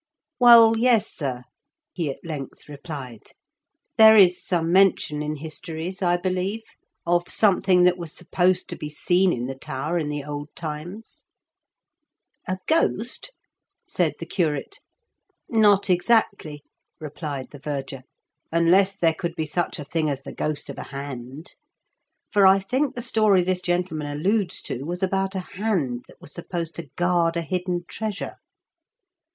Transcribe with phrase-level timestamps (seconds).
[0.39, 1.43] *'Well, yes, sir,"
[1.93, 3.21] he at length replied."
[3.99, 6.63] There is some mention in histories, I believe,
[7.05, 7.25] A B0CHE8TEB LEGEND.
[7.27, 10.49] 63 of something that was supposed to be seen in the tower in the old
[10.55, 11.25] times/'
[11.85, 13.31] '* A ghost?"
[13.95, 14.79] said the curate."
[15.49, 16.63] Not exactly,"
[16.99, 18.01] replied the verger."
[18.51, 21.51] Unless there could be such a thing as the ghost of a hand;
[22.31, 26.33] for I think the story this gentleman alludes to was about a hand that was
[26.33, 28.37] supposed to guard a hidden treasure."